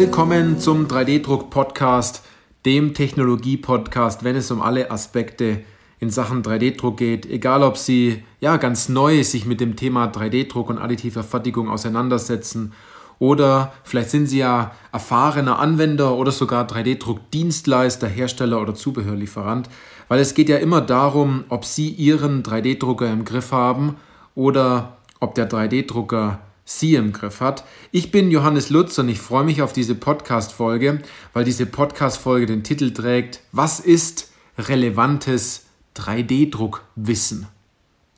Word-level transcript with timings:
Willkommen 0.00 0.58
zum 0.58 0.86
3D-Druck-Podcast, 0.86 2.22
dem 2.64 2.94
Technologie-Podcast, 2.94 4.24
wenn 4.24 4.34
es 4.34 4.50
um 4.50 4.62
alle 4.62 4.90
Aspekte 4.90 5.60
in 5.98 6.08
Sachen 6.08 6.42
3D-Druck 6.42 6.96
geht. 6.96 7.26
Egal, 7.26 7.62
ob 7.62 7.76
Sie 7.76 8.24
ja 8.40 8.56
ganz 8.56 8.88
neu 8.88 9.22
sich 9.22 9.44
mit 9.44 9.60
dem 9.60 9.76
Thema 9.76 10.06
3D-Druck 10.06 10.70
und 10.70 10.78
additiver 10.78 11.22
Fertigung 11.22 11.68
auseinandersetzen 11.68 12.72
oder 13.18 13.74
vielleicht 13.84 14.08
sind 14.08 14.24
Sie 14.24 14.38
ja 14.38 14.70
erfahrener 14.90 15.58
Anwender 15.58 16.14
oder 16.14 16.32
sogar 16.32 16.66
3D-Druck-Dienstleister, 16.66 18.08
Hersteller 18.08 18.62
oder 18.62 18.74
Zubehörlieferant, 18.74 19.68
weil 20.08 20.20
es 20.20 20.32
geht 20.32 20.48
ja 20.48 20.56
immer 20.56 20.80
darum, 20.80 21.44
ob 21.50 21.66
Sie 21.66 21.90
Ihren 21.90 22.42
3D-Drucker 22.42 23.12
im 23.12 23.26
Griff 23.26 23.52
haben 23.52 23.96
oder 24.34 24.96
ob 25.20 25.34
der 25.34 25.50
3D-Drucker 25.50 26.38
Sie 26.70 26.94
im 26.94 27.12
Griff 27.12 27.40
hat. 27.40 27.64
Ich 27.90 28.12
bin 28.12 28.30
Johannes 28.30 28.70
Lutz 28.70 28.96
und 28.98 29.08
ich 29.08 29.18
freue 29.18 29.42
mich 29.42 29.60
auf 29.60 29.72
diese 29.72 29.96
Podcast-Folge, 29.96 31.02
weil 31.32 31.44
diese 31.44 31.66
Podcast-Folge 31.66 32.46
den 32.46 32.62
Titel 32.62 32.92
trägt: 32.92 33.40
Was 33.50 33.80
ist 33.80 34.30
relevantes 34.56 35.66
3D-Druckwissen? 35.96 37.48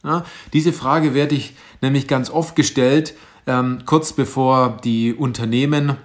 Ja, 0.04 0.26
diese 0.52 0.74
Frage 0.74 1.14
werde 1.14 1.34
ich 1.34 1.54
nämlich 1.80 2.06
ganz 2.06 2.28
oft 2.28 2.54
gestellt, 2.54 3.14
ähm, 3.46 3.84
kurz 3.86 4.12
bevor 4.12 4.76
die 4.84 5.14
Unternehmen 5.14 5.96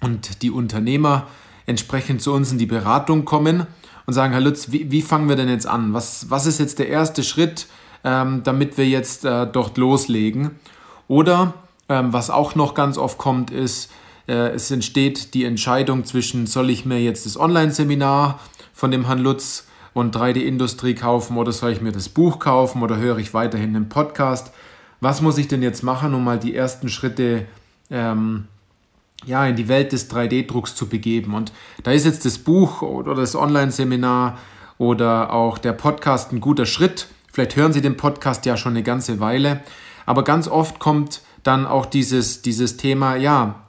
und 0.00 0.40
die 0.42 0.50
Unternehmer 0.50 1.26
entsprechend 1.66 2.22
zu 2.22 2.32
uns 2.32 2.50
in 2.50 2.58
die 2.58 2.66
Beratung 2.66 3.26
kommen 3.26 3.66
und 4.06 4.14
sagen, 4.14 4.32
Herr 4.32 4.40
Lutz, 4.40 4.72
wie, 4.72 4.90
wie 4.90 5.02
fangen 5.02 5.28
wir 5.28 5.36
denn 5.36 5.50
jetzt 5.50 5.66
an? 5.66 5.92
Was, 5.92 6.30
was 6.30 6.46
ist 6.46 6.58
jetzt 6.58 6.78
der 6.78 6.88
erste 6.88 7.22
Schritt, 7.22 7.66
ähm, 8.02 8.42
damit 8.44 8.78
wir 8.78 8.88
jetzt 8.88 9.26
äh, 9.26 9.46
dort 9.46 9.76
loslegen? 9.76 10.52
Oder 11.08 11.52
ähm, 11.88 12.12
was 12.12 12.30
auch 12.30 12.54
noch 12.54 12.74
ganz 12.74 12.98
oft 12.98 13.18
kommt, 13.18 13.50
ist, 13.50 13.90
äh, 14.28 14.50
es 14.50 14.70
entsteht 14.70 15.34
die 15.34 15.44
Entscheidung 15.44 16.04
zwischen, 16.04 16.46
soll 16.46 16.70
ich 16.70 16.84
mir 16.84 17.00
jetzt 17.00 17.26
das 17.26 17.38
Online-Seminar 17.38 18.40
von 18.72 18.90
dem 18.90 19.06
Herrn 19.06 19.20
Lutz 19.20 19.66
und 19.94 20.14
3D-Industrie 20.14 20.94
kaufen 20.94 21.36
oder 21.36 21.52
soll 21.52 21.72
ich 21.72 21.80
mir 21.80 21.92
das 21.92 22.08
Buch 22.08 22.38
kaufen 22.38 22.82
oder 22.82 22.98
höre 22.98 23.18
ich 23.18 23.34
weiterhin 23.34 23.72
den 23.72 23.88
Podcast? 23.88 24.52
Was 25.00 25.22
muss 25.22 25.38
ich 25.38 25.48
denn 25.48 25.62
jetzt 25.62 25.82
machen, 25.82 26.14
um 26.14 26.24
mal 26.24 26.38
die 26.38 26.54
ersten 26.54 26.88
Schritte 26.88 27.46
ähm, 27.90 28.46
ja, 29.24 29.46
in 29.46 29.56
die 29.56 29.68
Welt 29.68 29.92
des 29.92 30.10
3D-Drucks 30.10 30.74
zu 30.74 30.88
begeben? 30.88 31.34
Und 31.34 31.52
da 31.82 31.92
ist 31.92 32.04
jetzt 32.04 32.24
das 32.24 32.38
Buch 32.38 32.82
oder 32.82 33.14
das 33.14 33.36
Online-Seminar 33.36 34.38
oder 34.78 35.32
auch 35.32 35.58
der 35.58 35.72
Podcast 35.72 36.32
ein 36.32 36.40
guter 36.40 36.66
Schritt. 36.66 37.08
Vielleicht 37.32 37.56
hören 37.56 37.72
Sie 37.72 37.80
den 37.80 37.96
Podcast 37.96 38.44
ja 38.46 38.56
schon 38.56 38.72
eine 38.72 38.82
ganze 38.82 39.20
Weile, 39.20 39.60
aber 40.04 40.24
ganz 40.24 40.48
oft 40.48 40.78
kommt 40.78 41.22
dann 41.46 41.66
auch 41.66 41.86
dieses, 41.86 42.42
dieses 42.42 42.76
Thema, 42.76 43.16
ja, 43.16 43.66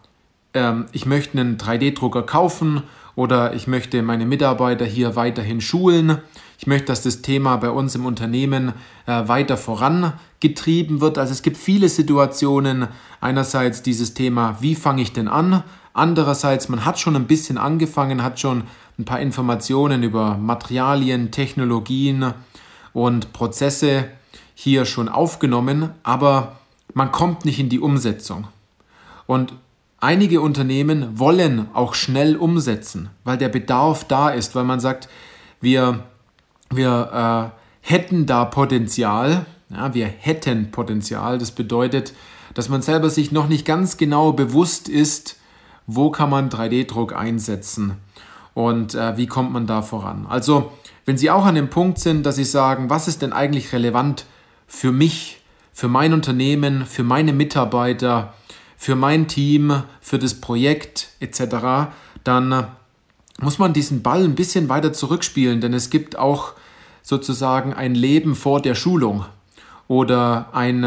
ähm, 0.53 0.85
ich 0.91 1.05
möchte 1.05 1.39
einen 1.39 1.57
3D-Drucker 1.57 2.23
kaufen 2.23 2.83
oder 3.15 3.53
ich 3.53 3.67
möchte 3.67 4.01
meine 4.01 4.25
Mitarbeiter 4.25 4.85
hier 4.85 5.15
weiterhin 5.15 5.61
schulen. 5.61 6.19
Ich 6.59 6.67
möchte, 6.67 6.87
dass 6.87 7.03
das 7.03 7.21
Thema 7.21 7.57
bei 7.57 7.69
uns 7.69 7.95
im 7.95 8.05
Unternehmen 8.05 8.73
äh, 9.05 9.27
weiter 9.27 9.57
vorangetrieben 9.57 11.01
wird. 11.01 11.17
Also 11.17 11.31
es 11.31 11.43
gibt 11.43 11.57
viele 11.57 11.89
Situationen. 11.89 12.87
Einerseits 13.21 13.83
dieses 13.83 14.13
Thema, 14.13 14.57
wie 14.59 14.75
fange 14.75 15.01
ich 15.01 15.13
denn 15.13 15.27
an? 15.27 15.63
Andererseits, 15.93 16.69
man 16.69 16.85
hat 16.85 16.99
schon 16.99 17.15
ein 17.15 17.27
bisschen 17.27 17.57
angefangen, 17.57 18.23
hat 18.23 18.39
schon 18.39 18.63
ein 18.99 19.05
paar 19.05 19.19
Informationen 19.19 20.03
über 20.03 20.37
Materialien, 20.37 21.31
Technologien 21.31 22.33
und 22.93 23.33
Prozesse 23.33 24.05
hier 24.53 24.85
schon 24.85 25.09
aufgenommen, 25.09 25.91
aber 26.01 26.57
man 26.93 27.11
kommt 27.11 27.45
nicht 27.45 27.59
in 27.59 27.69
die 27.69 27.79
Umsetzung. 27.79 28.47
Und 29.25 29.53
Einige 29.99 30.41
Unternehmen 30.41 31.17
wollen 31.17 31.69
auch 31.73 31.95
schnell 31.95 32.35
umsetzen, 32.35 33.09
weil 33.23 33.39
der 33.39 33.49
Bedarf 33.49 34.03
da 34.03 34.29
ist, 34.29 34.53
weil 34.53 34.63
man 34.63 34.79
sagt, 34.79 35.09
wir, 35.59 36.03
wir 36.69 37.51
äh, 37.51 37.57
hätten 37.81 38.27
da 38.27 38.45
Potenzial, 38.45 39.47
ja, 39.71 39.95
wir 39.95 40.05
hätten 40.05 40.69
Potenzial. 40.69 41.39
Das 41.39 41.49
bedeutet, 41.49 42.13
dass 42.53 42.69
man 42.69 42.83
selber 42.83 43.09
sich 43.09 43.31
noch 43.31 43.47
nicht 43.47 43.65
ganz 43.65 43.97
genau 43.97 44.33
bewusst 44.33 44.87
ist, 44.87 45.37
wo 45.87 46.11
kann 46.11 46.29
man 46.29 46.49
3D-Druck 46.49 47.15
einsetzen 47.15 47.93
und 48.53 48.93
äh, 48.93 49.17
wie 49.17 49.25
kommt 49.25 49.51
man 49.51 49.65
da 49.65 49.81
voran. 49.81 50.27
Also, 50.29 50.73
wenn 51.05 51.17
Sie 51.17 51.31
auch 51.31 51.45
an 51.45 51.55
dem 51.55 51.71
Punkt 51.71 51.97
sind, 51.97 52.23
dass 52.23 52.35
Sie 52.35 52.43
sagen, 52.43 52.91
was 52.91 53.07
ist 53.07 53.23
denn 53.23 53.33
eigentlich 53.33 53.73
relevant 53.73 54.25
für 54.67 54.91
mich, 54.91 55.36
für 55.77 55.87
mein 55.87 56.11
Unternehmen, 56.11 56.87
für 56.87 57.03
meine 57.03 57.33
Mitarbeiter, 57.33 58.33
für 58.77 58.95
mein 58.95 59.27
Team, 59.27 59.83
für 60.01 60.17
das 60.17 60.41
Projekt 60.41 61.09
etc., 61.19 61.91
dann 62.23 62.65
muss 63.39 63.59
man 63.59 63.73
diesen 63.73 64.01
Ball 64.01 64.23
ein 64.23 64.33
bisschen 64.33 64.69
weiter 64.69 64.91
zurückspielen, 64.91 65.61
denn 65.61 65.75
es 65.75 65.91
gibt 65.91 66.17
auch 66.17 66.53
sozusagen 67.03 67.75
ein 67.75 67.93
Leben 67.93 68.33
vor 68.33 68.59
der 68.59 68.73
Schulung 68.73 69.25
oder 69.87 70.49
ein, 70.53 70.83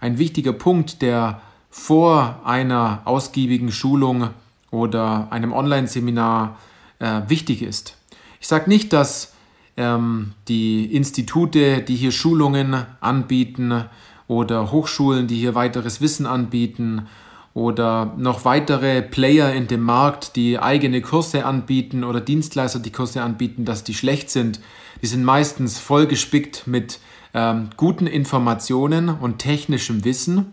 ein 0.00 0.18
wichtiger 0.18 0.52
Punkt, 0.52 1.00
der 1.00 1.40
vor 1.70 2.42
einer 2.44 3.00
ausgiebigen 3.06 3.72
Schulung 3.72 4.28
oder 4.70 5.28
einem 5.30 5.54
Online-Seminar 5.54 6.58
äh, 6.98 7.22
wichtig 7.28 7.62
ist. 7.62 7.96
Ich 8.42 8.48
sage 8.48 8.68
nicht, 8.68 8.92
dass 8.92 9.32
ähm, 9.78 10.34
die 10.48 10.94
Institute, 10.94 11.80
die 11.80 11.96
hier 11.96 12.12
Schulungen 12.12 12.84
anbieten 13.00 13.86
oder 14.28 14.70
Hochschulen, 14.70 15.26
die 15.26 15.36
hier 15.36 15.54
weiteres 15.54 16.00
Wissen 16.00 16.26
anbieten 16.26 17.06
oder 17.54 18.12
noch 18.16 18.44
weitere 18.44 19.00
Player 19.02 19.52
in 19.52 19.68
dem 19.68 19.82
Markt, 19.82 20.34
die 20.36 20.58
eigene 20.58 21.00
Kurse 21.00 21.44
anbieten 21.44 22.02
oder 22.02 22.20
Dienstleister, 22.20 22.80
die 22.80 22.92
Kurse 22.92 23.22
anbieten, 23.22 23.64
dass 23.64 23.84
die 23.84 23.94
schlecht 23.94 24.28
sind. 24.30 24.60
Die 25.02 25.06
sind 25.06 25.24
meistens 25.24 25.78
vollgespickt 25.78 26.66
mit 26.66 26.98
ähm, 27.32 27.70
guten 27.76 28.06
Informationen 28.06 29.08
und 29.08 29.38
technischem 29.38 30.04
Wissen. 30.04 30.52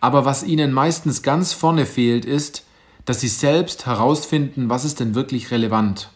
Aber 0.00 0.24
was 0.24 0.44
ihnen 0.44 0.72
meistens 0.72 1.22
ganz 1.22 1.52
vorne 1.52 1.86
fehlt, 1.86 2.24
ist, 2.24 2.64
dass 3.06 3.20
sie 3.20 3.28
selbst 3.28 3.86
herausfinden, 3.86 4.68
was 4.68 4.84
ist 4.84 5.00
denn 5.00 5.14
wirklich 5.14 5.50
relevant. 5.50 6.10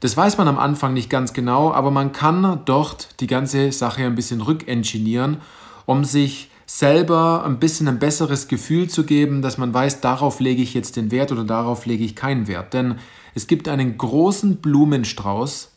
Das 0.00 0.16
weiß 0.16 0.36
man 0.36 0.48
am 0.48 0.58
Anfang 0.58 0.94
nicht 0.94 1.10
ganz 1.10 1.32
genau, 1.32 1.72
aber 1.72 1.90
man 1.90 2.12
kann 2.12 2.60
dort 2.64 3.20
die 3.20 3.26
ganze 3.26 3.72
Sache 3.72 4.04
ein 4.04 4.14
bisschen 4.14 4.40
rückengineeren, 4.40 5.38
um 5.86 6.04
sich 6.04 6.50
selber 6.66 7.44
ein 7.46 7.60
bisschen 7.60 7.86
ein 7.86 8.00
besseres 8.00 8.48
Gefühl 8.48 8.90
zu 8.90 9.04
geben, 9.04 9.40
dass 9.40 9.56
man 9.56 9.72
weiß, 9.72 10.00
darauf 10.00 10.40
lege 10.40 10.62
ich 10.62 10.74
jetzt 10.74 10.96
den 10.96 11.12
Wert 11.12 11.30
oder 11.32 11.44
darauf 11.44 11.86
lege 11.86 12.04
ich 12.04 12.16
keinen 12.16 12.48
Wert. 12.48 12.74
Denn 12.74 12.96
es 13.34 13.46
gibt 13.46 13.68
einen 13.68 13.96
großen 13.96 14.56
Blumenstrauß 14.56 15.70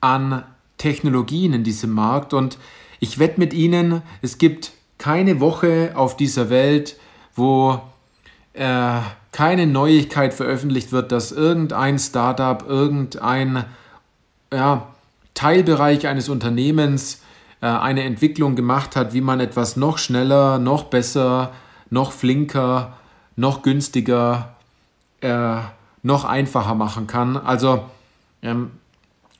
an 0.00 0.42
Technologien 0.76 1.52
in 1.52 1.62
diesem 1.62 1.92
Markt 1.92 2.34
und 2.34 2.58
ich 2.98 3.18
wette 3.18 3.38
mit 3.38 3.54
Ihnen, 3.54 4.02
es 4.20 4.38
gibt 4.38 4.72
keine 4.98 5.40
Woche 5.40 5.92
auf 5.94 6.16
dieser 6.16 6.50
Welt, 6.50 6.96
wo 7.34 7.80
äh, 8.52 8.98
keine 9.32 9.66
Neuigkeit 9.66 10.34
veröffentlicht 10.34 10.92
wird, 10.92 11.12
dass 11.12 11.32
irgendein 11.32 11.98
Startup, 11.98 12.64
irgendein 12.68 13.64
ja, 14.52 14.88
Teilbereich 15.34 16.06
eines 16.06 16.28
Unternehmens 16.28 17.22
eine 17.66 18.02
Entwicklung 18.02 18.56
gemacht 18.56 18.96
hat, 18.96 19.14
wie 19.14 19.20
man 19.20 19.40
etwas 19.40 19.76
noch 19.76 19.98
schneller, 19.98 20.58
noch 20.58 20.84
besser, 20.84 21.52
noch 21.90 22.12
flinker, 22.12 22.94
noch 23.36 23.62
günstiger, 23.62 24.56
äh, 25.20 25.56
noch 26.02 26.24
einfacher 26.24 26.74
machen 26.74 27.06
kann. 27.06 27.36
Also 27.36 27.84
ähm, 28.42 28.72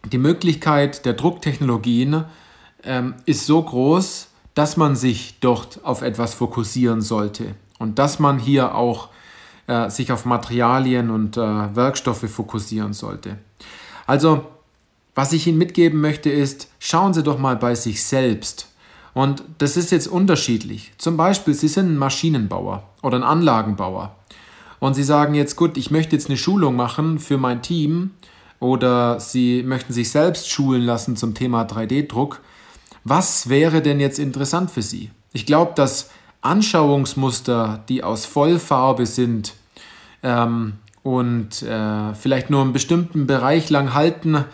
die 0.04 0.18
Möglichkeit 0.18 1.04
der 1.04 1.14
Drucktechnologien 1.14 2.24
ähm, 2.84 3.14
ist 3.26 3.46
so 3.46 3.62
groß, 3.62 4.28
dass 4.54 4.76
man 4.76 4.96
sich 4.96 5.40
dort 5.40 5.80
auf 5.82 6.02
etwas 6.02 6.34
fokussieren 6.34 7.00
sollte 7.00 7.54
und 7.78 7.98
dass 7.98 8.18
man 8.18 8.38
hier 8.38 8.74
auch 8.74 9.08
äh, 9.66 9.88
sich 9.90 10.12
auf 10.12 10.24
Materialien 10.24 11.10
und 11.10 11.36
äh, 11.36 11.40
Werkstoffe 11.40 12.28
fokussieren 12.30 12.92
sollte. 12.92 13.38
Also 14.06 14.44
was 15.14 15.32
ich 15.32 15.46
Ihnen 15.46 15.58
mitgeben 15.58 16.00
möchte 16.00 16.30
ist, 16.30 16.68
schauen 16.78 17.14
Sie 17.14 17.22
doch 17.22 17.38
mal 17.38 17.56
bei 17.56 17.74
sich 17.74 18.02
selbst. 18.04 18.68
Und 19.14 19.42
das 19.58 19.76
ist 19.76 19.92
jetzt 19.92 20.06
unterschiedlich. 20.06 20.92
Zum 20.96 21.16
Beispiel, 21.16 21.54
Sie 21.54 21.68
sind 21.68 21.92
ein 21.92 21.98
Maschinenbauer 21.98 22.82
oder 23.02 23.18
ein 23.18 23.22
Anlagenbauer. 23.22 24.16
Und 24.80 24.94
Sie 24.94 25.04
sagen 25.04 25.34
jetzt, 25.34 25.56
gut, 25.56 25.76
ich 25.76 25.90
möchte 25.90 26.16
jetzt 26.16 26.28
eine 26.28 26.38
Schulung 26.38 26.76
machen 26.76 27.18
für 27.18 27.36
mein 27.36 27.62
Team 27.62 28.12
oder 28.58 29.20
Sie 29.20 29.62
möchten 29.62 29.92
sich 29.92 30.10
selbst 30.10 30.50
schulen 30.50 30.82
lassen 30.82 31.16
zum 31.16 31.34
Thema 31.34 31.62
3D-Druck. 31.62 32.40
Was 33.04 33.48
wäre 33.48 33.82
denn 33.82 34.00
jetzt 34.00 34.18
interessant 34.18 34.70
für 34.70 34.82
Sie? 34.82 35.10
Ich 35.32 35.46
glaube, 35.46 35.72
dass 35.74 36.10
Anschauungsmuster, 36.40 37.84
die 37.88 38.02
aus 38.02 38.24
Vollfarbe 38.24 39.06
sind 39.06 39.54
ähm, 40.22 40.74
und 41.02 41.62
äh, 41.62 42.14
vielleicht 42.14 42.50
nur 42.50 42.62
einen 42.62 42.72
bestimmten 42.72 43.26
Bereich 43.26 43.70
lang 43.70 43.94
halten, 43.94 44.44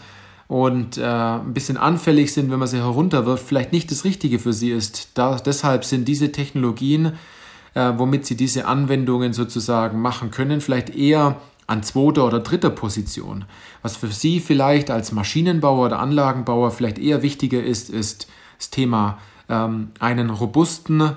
und 0.48 0.98
äh, 0.98 1.04
ein 1.04 1.54
bisschen 1.54 1.76
anfällig 1.76 2.32
sind, 2.32 2.50
wenn 2.50 2.58
man 2.58 2.68
sie 2.68 2.78
herunterwirft, 2.78 3.46
vielleicht 3.46 3.72
nicht 3.72 3.90
das 3.90 4.04
Richtige 4.04 4.38
für 4.38 4.52
sie 4.52 4.70
ist. 4.70 5.10
Da, 5.14 5.36
deshalb 5.36 5.84
sind 5.84 6.08
diese 6.08 6.32
Technologien 6.32 7.12
äh, 7.78 7.92
womit 7.96 8.26
Sie 8.26 8.36
diese 8.36 8.66
Anwendungen 8.66 9.32
sozusagen 9.32 10.00
machen 10.00 10.30
können, 10.30 10.60
vielleicht 10.60 10.90
eher 10.90 11.36
an 11.66 11.82
zweiter 11.82 12.26
oder 12.26 12.40
dritter 12.40 12.70
Position. 12.70 13.44
Was 13.82 13.96
für 13.96 14.08
Sie 14.08 14.40
vielleicht 14.40 14.90
als 14.90 15.12
Maschinenbauer 15.12 15.86
oder 15.86 16.00
Anlagenbauer 16.00 16.70
vielleicht 16.70 16.98
eher 16.98 17.22
wichtiger 17.22 17.62
ist, 17.62 17.90
ist 17.90 18.26
das 18.58 18.70
Thema 18.70 19.18
ähm, 19.48 19.90
einen 20.00 20.30
robusten 20.30 21.16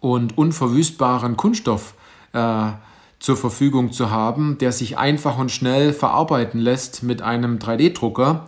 und 0.00 0.38
unverwüstbaren 0.38 1.36
Kunststoff 1.36 1.94
äh, 2.32 2.70
zur 3.18 3.36
Verfügung 3.36 3.92
zu 3.92 4.10
haben, 4.10 4.58
der 4.58 4.72
sich 4.72 4.96
einfach 4.98 5.38
und 5.38 5.50
schnell 5.50 5.92
verarbeiten 5.92 6.60
lässt 6.60 7.02
mit 7.02 7.22
einem 7.22 7.58
3D-Drucker, 7.58 8.46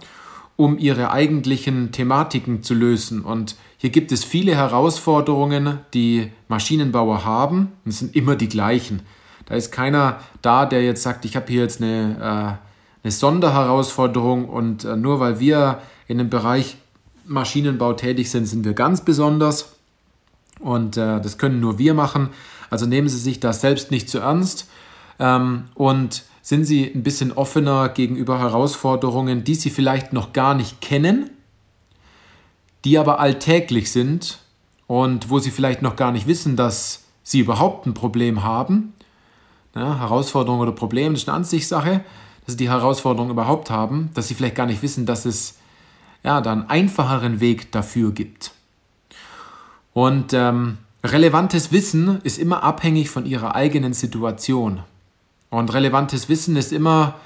um 0.56 0.78
ihre 0.78 1.10
eigentlichen 1.10 1.90
Thematiken 1.90 2.62
zu 2.62 2.74
lösen. 2.74 3.22
Und 3.22 3.56
hier 3.78 3.90
gibt 3.90 4.12
es 4.12 4.24
viele 4.24 4.54
Herausforderungen, 4.54 5.78
die 5.94 6.30
Maschinenbauer 6.48 7.24
haben. 7.24 7.72
Und 7.84 7.90
es 7.90 7.98
sind 7.98 8.14
immer 8.14 8.36
die 8.36 8.48
gleichen. 8.48 9.02
Da 9.46 9.54
ist 9.54 9.72
keiner 9.72 10.20
da, 10.42 10.66
der 10.66 10.84
jetzt 10.84 11.02
sagt, 11.02 11.24
ich 11.24 11.34
habe 11.34 11.46
hier 11.48 11.62
jetzt 11.62 11.82
eine, 11.82 12.58
äh, 12.62 13.02
eine 13.02 13.10
Sonderherausforderung 13.10 14.48
und 14.48 14.84
äh, 14.84 14.96
nur 14.96 15.18
weil 15.18 15.40
wir 15.40 15.80
in 16.06 16.18
dem 16.18 16.30
Bereich 16.30 16.76
Maschinenbau 17.26 17.94
tätig 17.94 18.30
sind, 18.30 18.46
sind 18.46 18.64
wir 18.64 18.74
ganz 18.74 19.04
besonders. 19.04 19.76
Und 20.60 20.96
äh, 20.96 21.20
das 21.20 21.38
können 21.38 21.58
nur 21.58 21.78
wir 21.78 21.94
machen. 21.94 22.28
Also 22.70 22.86
nehmen 22.86 23.08
Sie 23.08 23.18
sich 23.18 23.40
das 23.40 23.60
selbst 23.60 23.90
nicht 23.90 24.08
zu 24.08 24.18
ernst 24.18 24.68
ähm, 25.18 25.64
und 25.74 26.24
sind 26.42 26.64
Sie 26.64 26.84
ein 26.84 27.02
bisschen 27.02 27.32
offener 27.32 27.88
gegenüber 27.88 28.38
Herausforderungen, 28.38 29.44
die 29.44 29.54
Sie 29.54 29.70
vielleicht 29.70 30.12
noch 30.12 30.32
gar 30.32 30.54
nicht 30.54 30.80
kennen, 30.80 31.30
die 32.84 32.96
aber 32.96 33.20
alltäglich 33.20 33.92
sind 33.92 34.38
und 34.86 35.28
wo 35.28 35.38
Sie 35.38 35.50
vielleicht 35.50 35.82
noch 35.82 35.96
gar 35.96 36.12
nicht 36.12 36.26
wissen, 36.26 36.56
dass 36.56 37.04
Sie 37.22 37.40
überhaupt 37.40 37.86
ein 37.86 37.94
Problem 37.94 38.42
haben. 38.42 38.94
Ja, 39.74 39.98
Herausforderung 39.98 40.60
oder 40.60 40.72
Problem, 40.72 41.12
das 41.12 41.22
ist 41.22 41.28
eine 41.28 41.36
Ansichtssache, 41.36 42.04
dass 42.44 42.54
Sie 42.54 42.56
die 42.56 42.70
Herausforderung 42.70 43.30
überhaupt 43.30 43.70
haben, 43.70 44.10
dass 44.14 44.28
Sie 44.28 44.34
vielleicht 44.34 44.56
gar 44.56 44.66
nicht 44.66 44.82
wissen, 44.82 45.06
dass 45.06 45.26
es 45.26 45.58
ja, 46.24 46.40
da 46.40 46.52
einen 46.52 46.68
einfacheren 46.68 47.40
Weg 47.40 47.72
dafür 47.72 48.12
gibt. 48.12 48.52
Und 49.92 50.32
ähm, 50.32 50.78
relevantes 51.04 51.72
Wissen 51.72 52.20
ist 52.22 52.38
immer 52.38 52.62
abhängig 52.62 53.10
von 53.10 53.26
ihrer 53.26 53.54
eigenen 53.54 53.92
Situation. 53.92 54.80
Und 55.50 55.72
relevantes 55.72 56.28
Wissen 56.28 56.56
ist 56.56 56.72
immer 56.72 57.16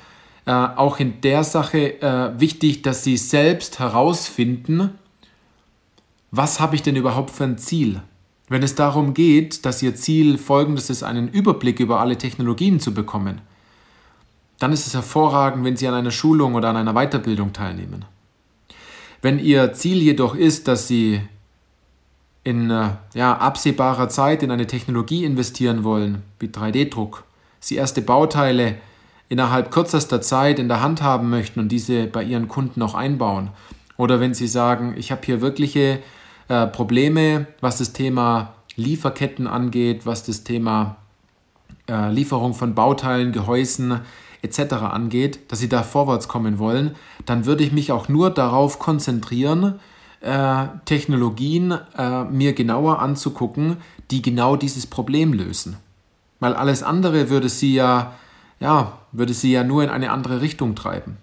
äh, 0.47 0.53
auch 0.53 0.99
in 0.99 1.21
der 1.21 1.44
Sache 1.44 2.00
äh, 2.00 2.38
wichtig, 2.41 2.82
dass 2.82 3.05
sie 3.05 3.17
selbst 3.17 3.79
herausfinden, 3.79 4.91
was 6.31 6.61
habe 6.61 6.75
ich 6.75 6.82
denn 6.82 6.97
überhaupt 6.97 7.31
für 7.31 7.44
ein 7.44 7.59
Ziel? 7.59 8.03
Wenn 8.49 8.62
es 8.62 8.75
darum 8.75 9.15
geht, 9.15 9.65
dass 9.65 9.82
ihr 9.82 9.94
Ziel 9.94 10.37
folgendes 10.37 10.91
ist, 10.91 11.03
einen 11.03 11.29
Überblick 11.29 11.81
über 11.81 12.00
alle 12.00 12.19
Technologien 12.19 12.81
zu 12.81 12.93
bekommen, 12.93 13.41
dann 14.59 14.73
ist 14.73 14.87
es 14.87 14.94
hervorragend, 14.94 15.65
wenn 15.65 15.76
Sie 15.76 15.88
an 15.88 15.94
einer 15.94 16.11
Schulung 16.11 16.55
oder 16.55 16.69
an 16.69 16.76
einer 16.76 16.93
Weiterbildung 16.93 17.53
teilnehmen. 17.53 18.05
Wenn 19.23 19.38
Ihr 19.38 19.73
Ziel 19.73 19.99
jedoch 19.99 20.35
ist, 20.35 20.69
dass 20.69 20.88
Sie 20.88 21.23
in 22.44 22.70
äh, 22.70 22.91
ja, 23.14 23.37
absehbarer 23.37 24.08
Zeit 24.08 24.43
in 24.43 24.50
eine 24.50 24.67
Technologie 24.67 25.25
investieren 25.25 25.82
wollen, 25.82 26.23
wie 26.38 26.46
3D-Druck, 26.46 27.25
Sie 27.61 27.76
erste 27.76 28.02
Bauteile 28.02 28.76
innerhalb 29.31 29.70
kürzester 29.70 30.20
Zeit 30.20 30.58
in 30.58 30.69
der 30.69 30.82
Hand 30.82 31.00
haben 31.00 31.31
möchten 31.31 31.61
und 31.61 31.70
diese 31.70 32.06
bei 32.06 32.23
Ihren 32.23 32.46
Kunden 32.46 32.82
auch 32.82 32.94
einbauen. 32.94 33.49
Oder 33.96 34.20
wenn 34.20 34.35
Sie 34.35 34.46
sagen, 34.46 34.94
ich 34.99 35.11
habe 35.11 35.23
hier 35.25 35.41
wirkliche 35.41 36.00
äh, 36.49 36.67
Probleme, 36.67 37.46
was 37.62 37.79
das 37.79 37.94
Thema 37.94 38.52
Lieferketten 38.76 39.47
angeht, 39.47 40.05
was 40.05 40.25
das 40.25 40.44
Thema 40.44 40.97
äh, 41.88 42.12
Lieferung 42.12 42.52
von 42.52 42.75
Bauteilen, 42.75 43.32
Gehäusen 43.32 44.00
etc. 44.43 44.75
angeht, 44.75 45.50
dass 45.50 45.61
Sie 45.61 45.70
da 45.70 45.82
vorwärts 45.82 46.29
kommen 46.29 46.58
wollen, 46.58 46.97
dann 47.25 47.47
würde 47.47 47.64
ich 47.64 47.73
mich 47.73 47.93
auch 47.93 48.08
nur 48.08 48.29
darauf 48.31 48.79
konzentrieren, 48.79 49.81
äh, 50.25 50.69
Technologien 50.87 51.73
äh, 51.97 52.25
mir 52.25 52.55
genauer 52.55 53.00
anzugucken, 53.00 53.76
die 54.11 54.23
genau 54.23 54.56
dieses 54.56 54.87
Problem 54.87 55.32
lösen. 55.32 55.76
Weil 56.41 56.55
alles 56.55 56.82
andere 56.82 57.31
würde 57.31 57.49
sie 57.49 57.75
ja, 57.75 58.15
ja, 58.59 58.99
würde 59.12 59.35
sie 59.35 59.53
ja 59.53 59.65
nur 59.65 59.85
in 59.85 59.91
eine 59.91 60.11
andere 60.11 60.41
Richtung 60.41 60.75
treiben. 60.75 61.19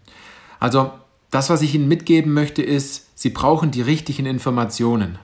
Also 0.60 0.92
das, 1.32 1.50
was 1.50 1.62
ich 1.62 1.74
Ihnen 1.74 1.88
mitgeben 1.88 2.34
möchte, 2.34 2.62
ist, 2.62 3.08
Sie 3.16 3.30
brauchen 3.30 3.72
die 3.72 3.82
richtigen 3.82 4.26
Informationen. 4.26 5.18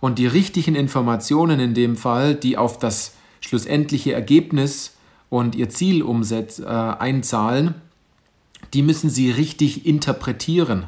Und 0.00 0.18
die 0.18 0.26
richtigen 0.26 0.74
Informationen 0.74 1.60
in 1.60 1.74
dem 1.74 1.96
Fall, 1.96 2.34
die 2.34 2.56
auf 2.56 2.78
das 2.78 3.14
schlussendliche 3.40 4.12
Ergebnis 4.12 4.96
und 5.28 5.54
Ihr 5.54 5.68
Ziel 5.68 6.02
umsetz, 6.02 6.60
äh, 6.60 6.64
einzahlen, 6.64 7.74
die 8.72 8.82
müssen 8.82 9.10
Sie 9.10 9.30
richtig 9.30 9.84
interpretieren. 9.86 10.86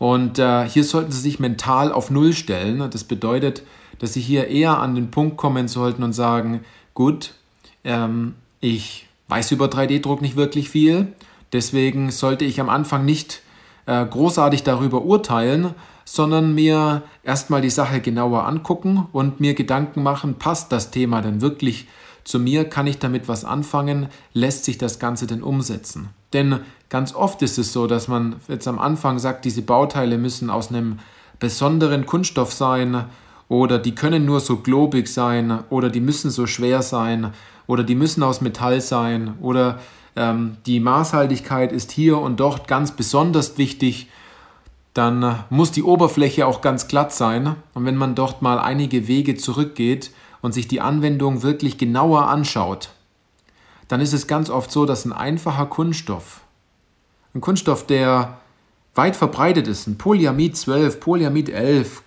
Und 0.00 0.38
äh, 0.38 0.66
hier 0.66 0.82
sollten 0.82 1.12
Sie 1.12 1.20
sich 1.20 1.40
mental 1.40 1.92
auf 1.92 2.10
Null 2.10 2.32
stellen. 2.32 2.90
Das 2.90 3.04
bedeutet, 3.04 3.62
dass 3.98 4.14
Sie 4.14 4.22
hier 4.22 4.48
eher 4.48 4.78
an 4.78 4.94
den 4.94 5.10
Punkt 5.10 5.36
kommen 5.36 5.68
sollten 5.68 6.02
und 6.02 6.14
sagen, 6.14 6.64
gut, 6.94 7.34
ähm, 7.84 8.34
ich 8.60 9.06
weiß 9.28 9.52
über 9.52 9.66
3D-Druck 9.66 10.22
nicht 10.22 10.36
wirklich 10.36 10.70
viel, 10.70 11.12
deswegen 11.52 12.10
sollte 12.10 12.46
ich 12.46 12.62
am 12.62 12.70
Anfang 12.70 13.04
nicht 13.04 13.42
äh, 13.84 14.06
großartig 14.06 14.62
darüber 14.62 15.02
urteilen, 15.02 15.74
sondern 16.06 16.54
mir 16.54 17.02
erstmal 17.22 17.60
die 17.60 17.68
Sache 17.68 18.00
genauer 18.00 18.46
angucken 18.46 19.06
und 19.12 19.38
mir 19.38 19.52
Gedanken 19.52 20.02
machen, 20.02 20.36
passt 20.36 20.72
das 20.72 20.90
Thema 20.90 21.20
denn 21.20 21.42
wirklich 21.42 21.88
zu 22.24 22.38
mir, 22.38 22.64
kann 22.64 22.86
ich 22.86 22.98
damit 22.98 23.28
was 23.28 23.44
anfangen, 23.44 24.08
lässt 24.32 24.64
sich 24.64 24.78
das 24.78 24.98
Ganze 24.98 25.26
denn 25.26 25.42
umsetzen. 25.42 26.08
Denn 26.32 26.60
ganz 26.88 27.14
oft 27.14 27.42
ist 27.42 27.58
es 27.58 27.72
so, 27.72 27.86
dass 27.86 28.08
man 28.08 28.36
jetzt 28.48 28.68
am 28.68 28.78
Anfang 28.78 29.18
sagt, 29.18 29.44
diese 29.44 29.62
Bauteile 29.62 30.18
müssen 30.18 30.50
aus 30.50 30.68
einem 30.68 30.98
besonderen 31.38 32.06
Kunststoff 32.06 32.52
sein 32.52 33.04
oder 33.48 33.78
die 33.78 33.94
können 33.94 34.24
nur 34.24 34.40
so 34.40 34.58
globig 34.58 35.08
sein 35.08 35.64
oder 35.70 35.88
die 35.88 36.00
müssen 36.00 36.30
so 36.30 36.46
schwer 36.46 36.82
sein 36.82 37.32
oder 37.66 37.82
die 37.82 37.94
müssen 37.94 38.22
aus 38.22 38.40
Metall 38.40 38.80
sein 38.80 39.34
oder 39.40 39.80
ähm, 40.16 40.56
die 40.66 40.80
Maßhaltigkeit 40.80 41.72
ist 41.72 41.90
hier 41.92 42.18
und 42.18 42.38
dort 42.38 42.68
ganz 42.68 42.92
besonders 42.92 43.58
wichtig, 43.58 44.08
dann 44.94 45.44
muss 45.50 45.72
die 45.72 45.82
Oberfläche 45.82 46.46
auch 46.46 46.60
ganz 46.60 46.88
glatt 46.88 47.12
sein. 47.12 47.54
Und 47.74 47.84
wenn 47.86 47.96
man 47.96 48.14
dort 48.14 48.42
mal 48.42 48.58
einige 48.58 49.06
Wege 49.06 49.36
zurückgeht 49.36 50.10
und 50.42 50.52
sich 50.52 50.68
die 50.68 50.80
Anwendung 50.80 51.42
wirklich 51.42 51.78
genauer 51.78 52.28
anschaut, 52.28 52.90
dann 53.90 54.00
ist 54.00 54.12
es 54.12 54.28
ganz 54.28 54.50
oft 54.50 54.70
so, 54.70 54.86
dass 54.86 55.04
ein 55.04 55.12
einfacher 55.12 55.66
Kunststoff, 55.66 56.42
ein 57.34 57.40
Kunststoff, 57.40 57.84
der 57.84 58.38
weit 58.94 59.16
verbreitet 59.16 59.66
ist, 59.66 59.88
ein 59.88 59.98
Polyamid 59.98 60.56
12, 60.56 61.00
Polyamid 61.00 61.48
11, 61.48 62.04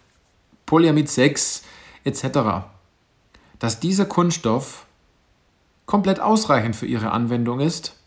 Polyamid 0.65 1.09
6 1.09 1.63
etc., 2.05 2.39
dass 3.59 3.81
dieser 3.81 4.05
Kunststoff 4.05 4.85
komplett 5.85 6.21
ausreichend 6.21 6.77
für 6.77 6.85
ihre 6.85 7.11
Anwendung 7.11 7.59
ist 7.59 7.97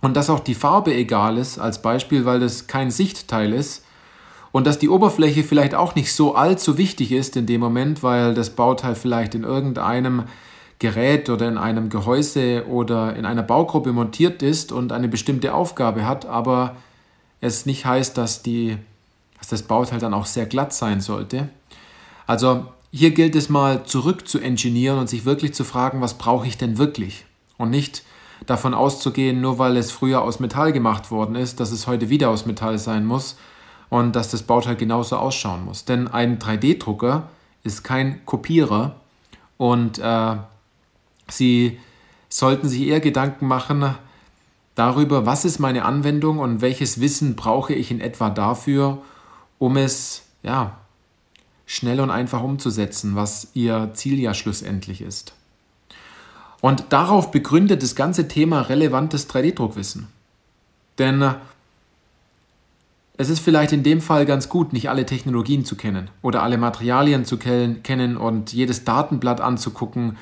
und 0.00 0.16
dass 0.16 0.30
auch 0.30 0.40
die 0.40 0.54
Farbe 0.54 0.94
egal 0.94 1.36
ist, 1.36 1.58
als 1.58 1.82
Beispiel, 1.82 2.24
weil 2.24 2.40
das 2.40 2.66
kein 2.66 2.90
Sichtteil 2.90 3.52
ist 3.52 3.84
und 4.52 4.66
dass 4.66 4.78
die 4.78 4.88
Oberfläche 4.88 5.44
vielleicht 5.44 5.74
auch 5.74 5.96
nicht 5.96 6.14
so 6.14 6.34
allzu 6.34 6.78
wichtig 6.78 7.12
ist 7.12 7.36
in 7.36 7.44
dem 7.44 7.60
Moment, 7.60 8.02
weil 8.02 8.32
das 8.32 8.48
Bauteil 8.48 8.94
vielleicht 8.94 9.34
in 9.34 9.44
irgendeinem 9.44 10.24
Gerät 10.78 11.30
oder 11.30 11.48
in 11.48 11.56
einem 11.56 11.88
Gehäuse 11.88 12.66
oder 12.68 13.16
in 13.16 13.24
einer 13.24 13.42
Baugruppe 13.42 13.92
montiert 13.92 14.42
ist 14.42 14.72
und 14.72 14.92
eine 14.92 15.08
bestimmte 15.08 15.54
Aufgabe 15.54 16.06
hat, 16.06 16.26
aber 16.26 16.76
es 17.40 17.64
nicht 17.66 17.86
heißt, 17.86 18.18
dass, 18.18 18.42
die, 18.42 18.76
dass 19.38 19.48
das 19.48 19.62
Bauteil 19.62 20.00
dann 20.00 20.14
auch 20.14 20.26
sehr 20.26 20.46
glatt 20.46 20.74
sein 20.74 21.00
sollte. 21.00 21.48
Also 22.26 22.66
hier 22.90 23.12
gilt 23.12 23.36
es 23.36 23.48
mal 23.48 23.84
zurück 23.84 24.28
zu 24.28 24.38
engineeren 24.38 24.98
und 24.98 25.08
sich 25.08 25.24
wirklich 25.24 25.54
zu 25.54 25.64
fragen, 25.64 26.00
was 26.00 26.14
brauche 26.14 26.46
ich 26.46 26.58
denn 26.58 26.78
wirklich? 26.78 27.24
Und 27.56 27.70
nicht 27.70 28.02
davon 28.44 28.74
auszugehen, 28.74 29.40
nur 29.40 29.58
weil 29.58 29.76
es 29.76 29.90
früher 29.90 30.22
aus 30.22 30.40
Metall 30.40 30.72
gemacht 30.72 31.10
worden 31.10 31.36
ist, 31.36 31.58
dass 31.60 31.72
es 31.72 31.86
heute 31.86 32.10
wieder 32.10 32.28
aus 32.28 32.44
Metall 32.44 32.78
sein 32.78 33.06
muss 33.06 33.36
und 33.88 34.14
dass 34.14 34.30
das 34.30 34.42
Bauteil 34.42 34.76
genauso 34.76 35.16
ausschauen 35.16 35.64
muss. 35.64 35.84
Denn 35.86 36.08
ein 36.08 36.38
3D-Drucker 36.38 37.28
ist 37.64 37.82
kein 37.82 38.24
Kopierer 38.26 38.96
und 39.56 39.98
äh, 39.98 40.36
Sie 41.28 41.78
sollten 42.28 42.68
sich 42.68 42.82
eher 42.82 43.00
Gedanken 43.00 43.46
machen 43.46 43.94
darüber, 44.74 45.26
was 45.26 45.44
ist 45.44 45.58
meine 45.58 45.84
Anwendung 45.84 46.38
und 46.38 46.60
welches 46.60 47.00
Wissen 47.00 47.34
brauche 47.34 47.74
ich 47.74 47.90
in 47.90 48.00
etwa 48.00 48.30
dafür, 48.30 49.02
um 49.58 49.76
es 49.76 50.22
ja, 50.42 50.76
schnell 51.64 52.00
und 52.00 52.10
einfach 52.10 52.42
umzusetzen, 52.42 53.16
was 53.16 53.48
Ihr 53.54 53.90
Ziel 53.94 54.20
ja 54.20 54.34
schlussendlich 54.34 55.00
ist. 55.00 55.32
Und 56.60 56.86
darauf 56.90 57.30
begründet 57.30 57.82
das 57.82 57.96
ganze 57.96 58.28
Thema 58.28 58.62
relevantes 58.62 59.28
3D-Druckwissen. 59.28 60.06
Denn 60.98 61.34
es 63.18 63.28
ist 63.28 63.40
vielleicht 63.40 63.72
in 63.72 63.82
dem 63.82 64.00
Fall 64.00 64.26
ganz 64.26 64.48
gut, 64.48 64.72
nicht 64.72 64.88
alle 64.88 65.06
Technologien 65.06 65.64
zu 65.64 65.76
kennen 65.76 66.10
oder 66.22 66.42
alle 66.42 66.58
Materialien 66.58 67.24
zu 67.24 67.38
kennen 67.38 68.16
und 68.16 68.52
jedes 68.52 68.84
Datenblatt 68.84 69.40
anzugucken 69.40 70.16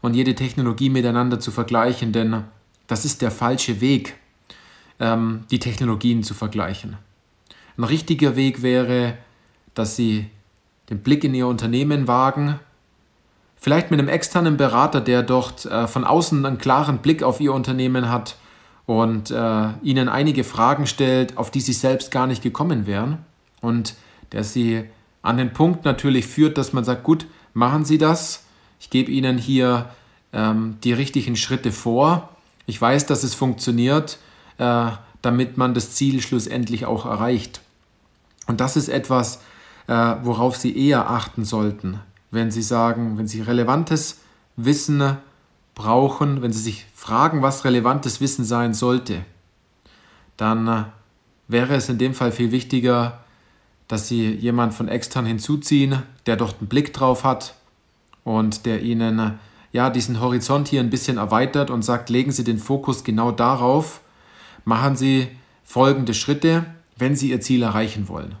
und 0.00 0.14
jede 0.14 0.34
Technologie 0.34 0.90
miteinander 0.90 1.40
zu 1.40 1.50
vergleichen, 1.50 2.12
denn 2.12 2.44
das 2.86 3.04
ist 3.04 3.22
der 3.22 3.30
falsche 3.30 3.80
Weg, 3.80 4.16
ähm, 4.98 5.44
die 5.50 5.58
Technologien 5.58 6.22
zu 6.22 6.34
vergleichen. 6.34 6.96
Ein 7.76 7.84
richtiger 7.84 8.36
Weg 8.36 8.62
wäre, 8.62 9.16
dass 9.74 9.96
Sie 9.96 10.26
den 10.90 10.98
Blick 10.98 11.24
in 11.24 11.34
Ihr 11.34 11.46
Unternehmen 11.46 12.08
wagen, 12.08 12.58
vielleicht 13.56 13.90
mit 13.90 14.00
einem 14.00 14.08
externen 14.08 14.56
Berater, 14.56 15.00
der 15.00 15.22
dort 15.22 15.66
äh, 15.66 15.86
von 15.86 16.04
außen 16.04 16.44
einen 16.44 16.58
klaren 16.58 16.98
Blick 16.98 17.22
auf 17.22 17.40
Ihr 17.40 17.52
Unternehmen 17.52 18.10
hat 18.10 18.36
und 18.86 19.30
äh, 19.30 19.68
Ihnen 19.82 20.08
einige 20.08 20.44
Fragen 20.44 20.86
stellt, 20.86 21.36
auf 21.36 21.50
die 21.50 21.60
Sie 21.60 21.72
selbst 21.72 22.10
gar 22.10 22.26
nicht 22.26 22.42
gekommen 22.42 22.86
wären 22.86 23.18
und 23.60 23.94
der 24.32 24.44
Sie 24.44 24.84
an 25.22 25.36
den 25.36 25.52
Punkt 25.52 25.84
natürlich 25.84 26.26
führt, 26.26 26.58
dass 26.58 26.72
man 26.72 26.84
sagt, 26.84 27.04
gut, 27.04 27.26
machen 27.52 27.84
Sie 27.84 27.98
das, 27.98 28.44
ich 28.80 28.90
gebe 28.90 29.12
Ihnen 29.12 29.38
hier 29.38 29.90
ähm, 30.32 30.78
die 30.82 30.94
richtigen 30.94 31.36
Schritte 31.36 31.70
vor, 31.70 32.30
ich 32.66 32.80
weiß, 32.80 33.06
dass 33.06 33.22
es 33.22 33.34
funktioniert, 33.34 34.18
äh, 34.58 34.90
damit 35.22 35.56
man 35.58 35.74
das 35.74 35.92
Ziel 35.92 36.22
schlussendlich 36.22 36.86
auch 36.86 37.04
erreicht. 37.04 37.60
Und 38.46 38.60
das 38.60 38.76
ist 38.76 38.88
etwas, 38.88 39.42
äh, 39.86 40.16
worauf 40.22 40.56
Sie 40.56 40.76
eher 40.76 41.10
achten 41.10 41.44
sollten, 41.44 42.00
wenn 42.30 42.50
Sie 42.50 42.62
sagen, 42.62 43.18
wenn 43.18 43.28
Sie 43.28 43.42
relevantes 43.42 44.20
Wissen 44.56 45.16
brauchen, 45.74 46.42
wenn 46.42 46.52
Sie 46.52 46.62
sich 46.62 46.86
fragen, 46.94 47.42
was 47.42 47.64
relevantes 47.64 48.20
Wissen 48.20 48.44
sein 48.44 48.72
sollte, 48.72 49.24
dann 50.36 50.68
äh, 50.68 50.84
wäre 51.48 51.74
es 51.74 51.88
in 51.90 51.98
dem 51.98 52.14
Fall 52.14 52.32
viel 52.32 52.50
wichtiger, 52.50 53.20
dass 53.88 54.08
Sie 54.08 54.30
jemanden 54.30 54.74
von 54.74 54.88
extern 54.88 55.26
hinzuziehen, 55.26 56.02
der 56.24 56.36
dort 56.36 56.60
einen 56.60 56.68
Blick 56.68 56.94
drauf 56.94 57.24
hat 57.24 57.54
und 58.24 58.66
der 58.66 58.82
Ihnen 58.82 59.38
ja 59.72 59.90
diesen 59.90 60.20
Horizont 60.20 60.68
hier 60.68 60.80
ein 60.80 60.90
bisschen 60.90 61.18
erweitert 61.18 61.70
und 61.70 61.82
sagt, 61.82 62.10
legen 62.10 62.32
Sie 62.32 62.44
den 62.44 62.58
Fokus 62.58 63.04
genau 63.04 63.30
darauf, 63.30 64.00
machen 64.64 64.96
Sie 64.96 65.28
folgende 65.64 66.14
Schritte, 66.14 66.66
wenn 66.96 67.14
Sie 67.14 67.30
Ihr 67.30 67.40
Ziel 67.40 67.62
erreichen 67.62 68.08
wollen. 68.08 68.34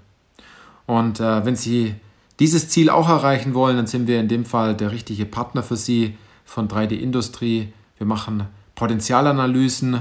Und 0.86 1.20
äh, 1.20 1.44
wenn 1.44 1.56
Sie 1.56 1.94
dieses 2.40 2.68
Ziel 2.68 2.90
auch 2.90 3.08
erreichen 3.08 3.54
wollen, 3.54 3.76
dann 3.76 3.86
sind 3.86 4.08
wir 4.08 4.18
in 4.18 4.28
dem 4.28 4.44
Fall 4.44 4.74
der 4.74 4.90
richtige 4.90 5.26
Partner 5.26 5.62
für 5.62 5.76
Sie 5.76 6.16
von 6.44 6.68
3D 6.68 6.92
Industrie. 6.92 7.72
Wir 7.98 8.06
machen 8.06 8.46
Potenzialanalysen 8.74 10.00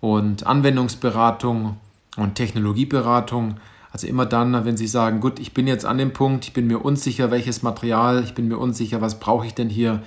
und 0.00 0.46
Anwendungsberatung 0.46 1.76
und 2.16 2.34
Technologieberatung. 2.34 3.56
Also 3.94 4.08
immer 4.08 4.26
dann, 4.26 4.64
wenn 4.64 4.76
Sie 4.76 4.88
sagen, 4.88 5.20
gut, 5.20 5.38
ich 5.38 5.54
bin 5.54 5.68
jetzt 5.68 5.86
an 5.86 5.98
dem 5.98 6.12
Punkt, 6.12 6.46
ich 6.46 6.52
bin 6.52 6.66
mir 6.66 6.84
unsicher, 6.84 7.30
welches 7.30 7.62
Material, 7.62 8.24
ich 8.24 8.34
bin 8.34 8.48
mir 8.48 8.58
unsicher, 8.58 9.00
was 9.00 9.20
brauche 9.20 9.46
ich 9.46 9.54
denn 9.54 9.68
hier, 9.68 10.02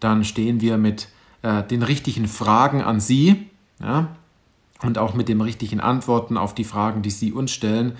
dann 0.00 0.24
stehen 0.24 0.60
wir 0.60 0.76
mit 0.76 1.06
äh, 1.42 1.62
den 1.62 1.84
richtigen 1.84 2.26
Fragen 2.26 2.82
an 2.82 2.98
Sie 2.98 3.46
ja, 3.80 4.08
und 4.82 4.98
auch 4.98 5.14
mit 5.14 5.28
den 5.28 5.40
richtigen 5.40 5.78
Antworten 5.78 6.36
auf 6.36 6.52
die 6.52 6.64
Fragen, 6.64 7.02
die 7.02 7.10
Sie 7.10 7.32
uns 7.32 7.52
stellen 7.52 7.92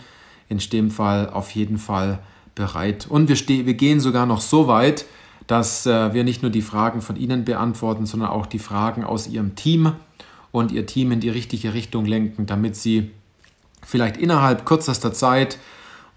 in 0.49 0.59
dem 0.59 0.91
Fall 0.91 1.31
auf 1.31 1.53
jeden 1.53 1.79
Fall 1.79 2.19
bereit. 2.57 3.07
Und 3.09 3.29
wir, 3.29 3.37
wir 3.65 3.75
gehen 3.75 4.01
sogar 4.01 4.27
noch 4.27 4.41
so 4.41 4.67
weit, 4.67 5.05
dass 5.47 5.87
äh, 5.87 6.13
wir 6.15 6.25
nicht 6.25 6.43
nur 6.43 6.51
die 6.51 6.63
Fragen 6.63 7.01
von 7.01 7.15
Ihnen 7.15 7.45
beantworten, 7.45 8.07
sondern 8.07 8.31
auch 8.31 8.47
die 8.47 8.59
Fragen 8.59 9.05
aus 9.05 9.29
Ihrem 9.29 9.55
Team 9.55 9.93
und 10.51 10.73
Ihr 10.73 10.87
Team 10.87 11.13
in 11.13 11.21
die 11.21 11.31
richtige 11.31 11.75
Richtung 11.75 12.07
lenken, 12.07 12.47
damit 12.47 12.75
Sie 12.75 13.13
vielleicht 13.85 14.17
innerhalb 14.17 14.67
kürzester 14.67 15.13
Zeit 15.13 15.59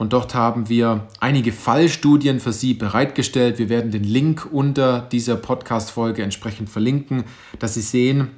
und 0.01 0.13
dort 0.13 0.33
haben 0.33 0.67
wir 0.67 1.05
einige 1.19 1.53
Fallstudien 1.53 2.39
für 2.39 2.53
Sie 2.53 2.73
bereitgestellt. 2.73 3.59
Wir 3.59 3.69
werden 3.69 3.91
den 3.91 4.03
Link 4.03 4.47
unter 4.51 5.01
dieser 5.01 5.35
Podcast-Folge 5.35 6.23
entsprechend 6.23 6.71
verlinken, 6.71 7.23
dass 7.59 7.75
Sie 7.75 7.81
sehen, 7.81 8.31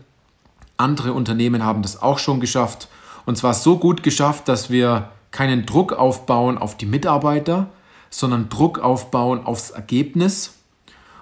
andere 0.76 1.14
Unternehmen 1.14 1.64
haben 1.64 1.82
das 1.82 2.02
auch 2.02 2.20
schon 2.20 2.42
geschafft. 2.42 2.90
Und 3.26 3.38
zwar 3.38 3.54
so 3.54 3.78
gut 3.78 4.04
geschafft, 4.04 4.50
dass 4.50 4.72
wir 4.72 5.12
keinen 5.32 5.66
Druck 5.66 5.94
aufbauen 5.94 6.58
auf 6.58 6.76
die 6.76 6.86
Mitarbeiter, 6.86 7.68
sondern 8.10 8.50
Druck 8.50 8.80
aufbauen 8.80 9.46
aufs 9.46 9.70
Ergebnis 9.70 10.56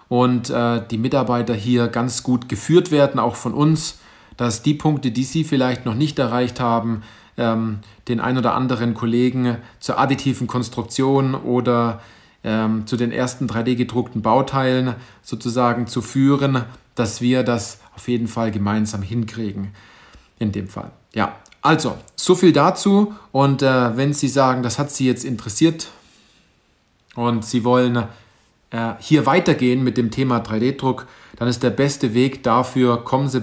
und 0.09 0.49
äh, 0.49 0.81
die 0.89 0.97
Mitarbeiter 0.97 1.53
hier 1.53 1.87
ganz 1.87 2.23
gut 2.23 2.49
geführt 2.49 2.89
werden, 2.89 3.19
auch 3.19 3.35
von 3.35 3.53
uns, 3.53 3.99
dass 4.37 4.63
die 4.63 4.73
Punkte, 4.73 5.11
die 5.11 5.23
sie 5.23 5.43
vielleicht 5.43 5.85
noch 5.85 5.93
nicht 5.93 6.17
erreicht 6.17 6.59
haben, 6.59 7.03
ähm, 7.37 7.79
den 8.07 8.19
ein 8.19 8.37
oder 8.37 8.55
anderen 8.55 8.93
Kollegen 8.93 9.57
zur 9.79 9.99
additiven 9.99 10.47
Konstruktion 10.47 11.35
oder 11.35 12.01
ähm, 12.43 12.87
zu 12.87 12.97
den 12.97 13.11
ersten 13.11 13.47
3D 13.47 13.75
gedruckten 13.75 14.21
Bauteilen 14.21 14.95
sozusagen 15.21 15.87
zu 15.87 16.01
führen, 16.01 16.63
dass 16.95 17.21
wir 17.21 17.43
das 17.43 17.79
auf 17.95 18.07
jeden 18.07 18.27
Fall 18.27 18.51
gemeinsam 18.51 19.01
hinkriegen. 19.01 19.73
In 20.39 20.51
dem 20.51 20.67
Fall. 20.67 20.91
Ja, 21.13 21.35
also, 21.61 21.97
so 22.15 22.33
viel 22.33 22.51
dazu. 22.51 23.13
Und 23.31 23.61
äh, 23.61 23.95
wenn 23.95 24.13
Sie 24.13 24.27
sagen, 24.27 24.63
das 24.63 24.79
hat 24.79 24.91
Sie 24.91 25.05
jetzt 25.05 25.23
interessiert 25.23 25.89
und 27.15 27.45
Sie 27.45 27.63
wollen 27.63 28.07
äh, 28.71 28.93
hier 28.99 29.27
weitergehen 29.27 29.83
mit 29.83 29.97
dem 29.97 30.09
Thema 30.09 30.39
3D-Druck, 30.39 31.05
dann 31.37 31.47
ist 31.47 31.61
der 31.61 31.69
beste 31.69 32.13
Weg 32.13 32.43
dafür, 32.43 33.03
kommen 33.03 33.29
Sie, 33.29 33.41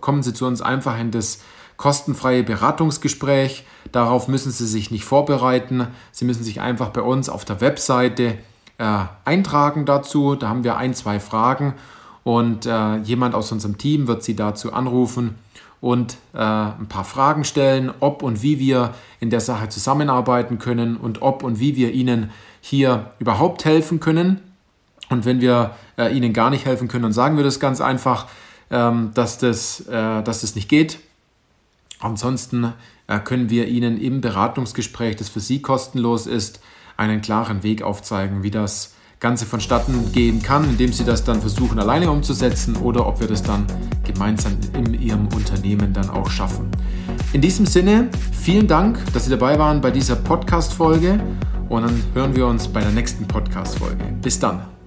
kommen 0.00 0.22
Sie 0.22 0.34
zu 0.34 0.46
uns 0.46 0.60
einfach 0.60 0.98
in 0.98 1.12
das 1.12 1.40
kostenfreie 1.82 2.44
Beratungsgespräch. 2.44 3.64
Darauf 3.90 4.28
müssen 4.28 4.52
Sie 4.52 4.68
sich 4.68 4.92
nicht 4.92 5.04
vorbereiten. 5.04 5.88
Sie 6.12 6.24
müssen 6.24 6.44
sich 6.44 6.60
einfach 6.60 6.90
bei 6.90 7.02
uns 7.02 7.28
auf 7.28 7.44
der 7.44 7.60
Webseite 7.60 8.38
äh, 8.78 8.98
eintragen 9.24 9.84
dazu. 9.84 10.36
Da 10.36 10.48
haben 10.48 10.62
wir 10.62 10.76
ein, 10.76 10.94
zwei 10.94 11.18
Fragen 11.18 11.74
und 12.22 12.66
äh, 12.66 12.98
jemand 12.98 13.34
aus 13.34 13.50
unserem 13.50 13.78
Team 13.78 14.06
wird 14.06 14.22
Sie 14.22 14.36
dazu 14.36 14.72
anrufen 14.72 15.34
und 15.80 16.18
äh, 16.34 16.38
ein 16.38 16.86
paar 16.88 17.02
Fragen 17.02 17.42
stellen, 17.42 17.92
ob 17.98 18.22
und 18.22 18.44
wie 18.44 18.60
wir 18.60 18.94
in 19.18 19.30
der 19.30 19.40
Sache 19.40 19.68
zusammenarbeiten 19.68 20.60
können 20.60 20.96
und 20.96 21.20
ob 21.20 21.42
und 21.42 21.58
wie 21.58 21.74
wir 21.74 21.90
Ihnen 21.90 22.30
hier 22.60 23.10
überhaupt 23.18 23.64
helfen 23.64 23.98
können. 23.98 24.40
Und 25.10 25.24
wenn 25.24 25.40
wir 25.40 25.72
äh, 25.98 26.16
Ihnen 26.16 26.32
gar 26.32 26.50
nicht 26.50 26.64
helfen 26.64 26.86
können, 26.86 27.02
dann 27.02 27.12
sagen 27.12 27.36
wir 27.36 27.42
das 27.42 27.58
ganz 27.58 27.80
einfach, 27.80 28.28
ähm, 28.70 29.10
dass, 29.14 29.38
das, 29.38 29.80
äh, 29.88 30.22
dass 30.22 30.42
das 30.42 30.54
nicht 30.54 30.68
geht. 30.68 31.00
Ansonsten 32.02 32.72
äh, 33.06 33.18
können 33.20 33.50
wir 33.50 33.68
Ihnen 33.68 34.00
im 34.00 34.20
Beratungsgespräch, 34.20 35.16
das 35.16 35.28
für 35.28 35.40
Sie 35.40 35.62
kostenlos 35.62 36.26
ist, 36.26 36.60
einen 36.96 37.20
klaren 37.20 37.62
Weg 37.62 37.82
aufzeigen, 37.82 38.42
wie 38.42 38.50
das 38.50 38.94
Ganze 39.20 39.46
vonstatten 39.46 40.12
gehen 40.12 40.42
kann, 40.42 40.64
indem 40.64 40.92
Sie 40.92 41.04
das 41.04 41.22
dann 41.22 41.40
versuchen 41.40 41.78
alleine 41.78 42.10
umzusetzen 42.10 42.76
oder 42.76 43.06
ob 43.06 43.20
wir 43.20 43.28
das 43.28 43.42
dann 43.42 43.66
gemeinsam 44.04 44.56
in 44.74 45.00
Ihrem 45.00 45.28
Unternehmen 45.28 45.92
dann 45.92 46.10
auch 46.10 46.28
schaffen. 46.28 46.70
In 47.32 47.40
diesem 47.40 47.66
Sinne, 47.66 48.10
vielen 48.32 48.66
Dank, 48.66 48.98
dass 49.12 49.24
Sie 49.24 49.30
dabei 49.30 49.58
waren 49.58 49.80
bei 49.80 49.92
dieser 49.92 50.16
Podcast-Folge 50.16 51.20
und 51.68 51.82
dann 51.82 52.02
hören 52.14 52.34
wir 52.34 52.46
uns 52.46 52.66
bei 52.66 52.80
der 52.80 52.90
nächsten 52.90 53.26
Podcast-Folge. 53.26 54.04
Bis 54.20 54.40
dann. 54.40 54.81